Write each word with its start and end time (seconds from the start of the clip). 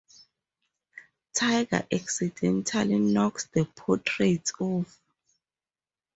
Tigger 1.37 1.85
accidentally 1.93 2.97
knocks 2.97 3.45
the 3.53 3.65
portraits 3.65 4.51
over. 4.59 4.89